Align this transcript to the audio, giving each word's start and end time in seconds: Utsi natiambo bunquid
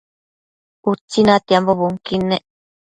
Utsi 0.91 1.19
natiambo 1.25 1.71
bunquid 1.79 2.29